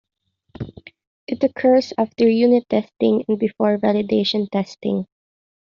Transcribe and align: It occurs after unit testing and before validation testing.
It 1.27 1.43
occurs 1.43 1.93
after 1.95 2.27
unit 2.27 2.67
testing 2.67 3.23
and 3.27 3.37
before 3.37 3.77
validation 3.77 4.49
testing. 4.49 5.05